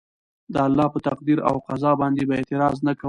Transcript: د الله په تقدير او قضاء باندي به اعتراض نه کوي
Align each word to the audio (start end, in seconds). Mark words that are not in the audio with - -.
د 0.53 0.55
الله 0.67 0.87
په 0.93 0.99
تقدير 1.07 1.39
او 1.49 1.55
قضاء 1.67 1.95
باندي 2.01 2.23
به 2.27 2.33
اعتراض 2.39 2.77
نه 2.87 2.91
کوي 2.93 2.99